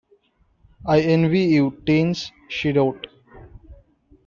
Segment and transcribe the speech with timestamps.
[0.87, 3.05] I envy you, teens, she wrote.